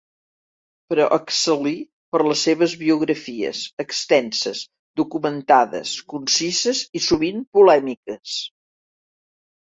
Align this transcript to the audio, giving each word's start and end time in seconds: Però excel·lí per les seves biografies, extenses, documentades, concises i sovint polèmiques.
Però 0.91 1.03
excel·lí 1.17 1.73
per 2.15 2.21
les 2.27 2.45
seves 2.49 2.73
biografies, 2.85 3.59
extenses, 3.85 4.63
documentades, 5.03 5.93
concises 6.15 6.83
i 6.99 7.05
sovint 7.11 7.47
polèmiques. 7.61 8.35